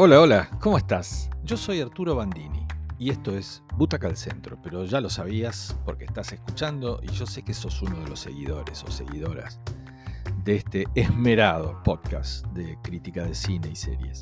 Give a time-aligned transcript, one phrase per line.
[0.00, 1.28] Hola, hola, ¿cómo estás?
[1.42, 2.64] Yo soy Arturo Bandini
[3.00, 7.26] y esto es Butaca al Centro, pero ya lo sabías porque estás escuchando y yo
[7.26, 9.58] sé que sos uno de los seguidores o seguidoras
[10.44, 14.20] de este esmerado podcast de crítica de cine y series.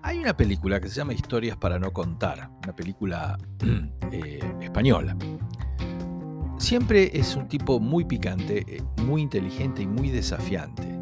[0.00, 3.36] Hay una película que se llama Historias para no contar, una película
[4.12, 5.14] eh, española.
[6.56, 10.99] Siempre es un tipo muy picante, eh, muy inteligente y muy desafiante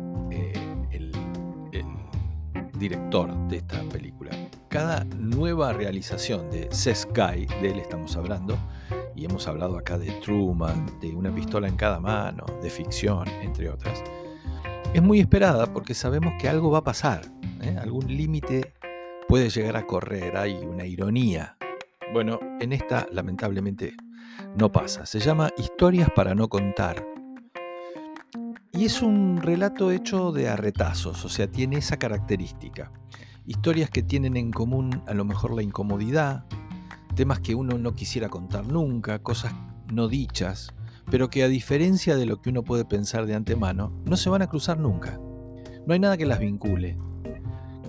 [2.78, 4.30] director de esta película.
[4.68, 6.68] Cada nueva realización de
[7.14, 8.56] Guy, de él estamos hablando,
[9.16, 13.68] y hemos hablado acá de Truman, de Una pistola en cada mano, de ficción, entre
[13.68, 14.02] otras,
[14.94, 17.22] es muy esperada porque sabemos que algo va a pasar,
[17.60, 17.76] ¿eh?
[17.80, 18.72] algún límite
[19.28, 21.56] puede llegar a correr, hay una ironía.
[22.12, 23.94] Bueno, en esta lamentablemente
[24.56, 25.04] no pasa.
[25.04, 27.04] Se llama Historias para no contar
[28.78, 32.92] y es un relato hecho de arretazos, o sea, tiene esa característica.
[33.44, 36.44] Historias que tienen en común a lo mejor la incomodidad,
[37.16, 39.52] temas que uno no quisiera contar nunca, cosas
[39.92, 40.72] no dichas,
[41.10, 44.42] pero que a diferencia de lo que uno puede pensar de antemano, no se van
[44.42, 45.18] a cruzar nunca.
[45.84, 46.96] No hay nada que las vincule.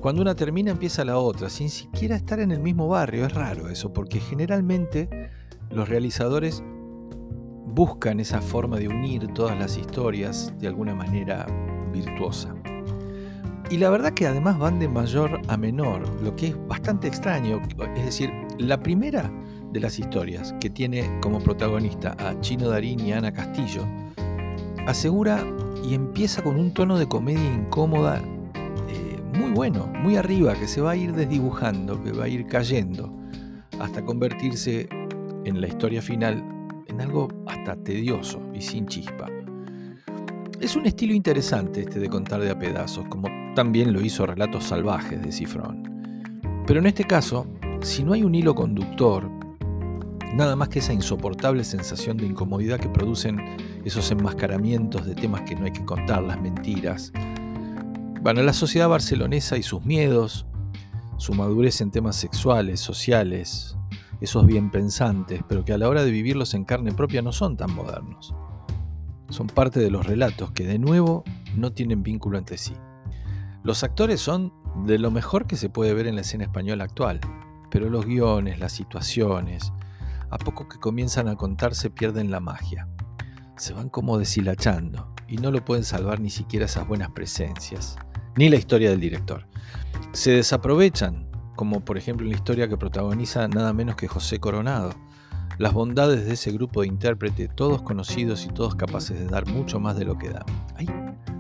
[0.02, 3.28] Cuando una termina empieza la otra, sin siquiera estar en el mismo barrio.
[3.28, 5.30] Es raro eso, porque generalmente
[5.70, 6.64] los realizadores
[7.80, 11.48] buscan esa forma de unir todas las historias de alguna manera
[11.94, 12.54] virtuosa.
[13.70, 17.62] Y la verdad que además van de mayor a menor, lo que es bastante extraño.
[17.96, 19.32] Es decir, la primera
[19.72, 23.86] de las historias que tiene como protagonista a Chino Darín y Ana Castillo,
[24.86, 25.42] asegura
[25.82, 28.22] y empieza con un tono de comedia incómoda
[28.90, 32.46] eh, muy bueno, muy arriba, que se va a ir desdibujando, que va a ir
[32.46, 33.10] cayendo,
[33.80, 34.90] hasta convertirse
[35.46, 36.59] en la historia final
[37.02, 39.28] algo hasta tedioso y sin chispa.
[40.60, 44.66] Es un estilo interesante este de contar de a pedazos, como también lo hizo Relatos
[44.66, 45.84] Salvajes de Cifrón.
[46.68, 47.48] Pero en este caso,
[47.82, 49.30] si no hay un hilo conductor,
[50.34, 53.40] nada más que esa insoportable sensación de incomodidad que producen
[53.86, 57.12] esos enmascaramientos de temas que no hay que contar, las mentiras,
[58.22, 60.46] bueno, la sociedad barcelonesa y sus miedos,
[61.18, 63.78] su madurez en temas sexuales, sociales,
[64.22, 67.56] esos bien pensantes, pero que a la hora de vivirlos en carne propia no son
[67.56, 68.34] tan modernos.
[69.30, 71.24] Son parte de los relatos que de nuevo
[71.56, 72.74] no tienen vínculo entre sí.
[73.64, 74.54] Los actores son
[74.86, 77.20] de lo mejor que se puede ver en la escena española actual,
[77.70, 79.72] pero los guiones, las situaciones,
[80.30, 82.88] a poco que comienzan a contarse pierden la magia.
[83.58, 87.98] Se van como deshilachando y no lo pueden salvar ni siquiera esas buenas presencias,
[88.36, 89.48] ni la historia del director.
[90.12, 91.29] Se desaprovechan
[91.60, 94.92] como por ejemplo en la historia que protagoniza nada menos que José Coronado.
[95.58, 99.78] Las bondades de ese grupo de intérpretes, todos conocidos y todos capaces de dar mucho
[99.78, 100.46] más de lo que dan.
[100.78, 100.88] Hay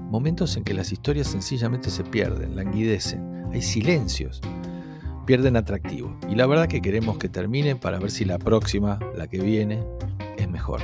[0.09, 4.41] momentos en que las historias sencillamente se pierden, languidecen, hay silencios,
[5.25, 6.13] pierden atractivo.
[6.29, 9.81] Y la verdad que queremos que termine para ver si la próxima, la que viene,
[10.37, 10.81] es mejor.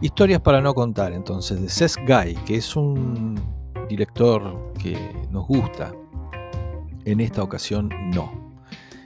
[0.00, 3.40] Historias para no contar entonces de Seth Guy, que es un
[3.88, 4.98] director que
[5.30, 5.92] nos gusta.
[7.04, 8.37] En esta ocasión no.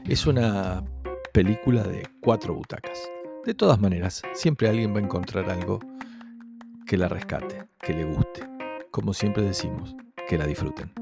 [0.07, 0.85] Es una
[1.33, 2.99] película de cuatro butacas.
[3.47, 5.79] De todas maneras, siempre alguien va a encontrar algo
[6.87, 8.43] que la rescate, que le guste.
[8.91, 9.95] Como siempre decimos,
[10.29, 11.02] que la disfruten.